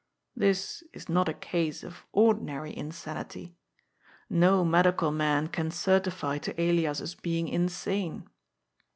This 0.35 0.83
is 0.93 1.09
not 1.09 1.29
a 1.29 1.33
case 1.35 1.83
of 1.83 2.07
ordinary 2.11 2.75
insanity. 2.75 3.53
No 4.31 4.65
medical 4.65 5.11
man 5.11 5.45
can 5.47 5.69
certify 5.69 6.39
to 6.39 6.59
Elias's 6.59 7.13
being 7.13 7.47
insane. 7.47 8.27